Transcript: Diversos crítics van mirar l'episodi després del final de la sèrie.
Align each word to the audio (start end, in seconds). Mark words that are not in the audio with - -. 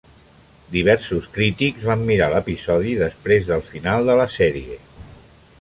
Diversos 0.75 1.27
crítics 1.35 1.85
van 1.91 2.01
mirar 2.09 2.31
l'episodi 2.37 2.97
després 3.05 3.47
del 3.53 3.65
final 3.71 4.11
de 4.13 4.21
la 4.23 4.29
sèrie. 4.41 4.81